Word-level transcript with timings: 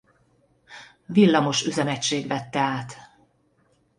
Villamos 1.05 1.65
Üzemegység 1.65 2.27
vette 2.27 2.59
át. 2.59 2.95